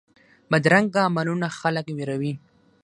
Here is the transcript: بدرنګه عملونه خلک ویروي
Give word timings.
بدرنګه 0.51 1.01
عملونه 1.07 1.47
خلک 1.59 1.85
ویروي 1.97 2.33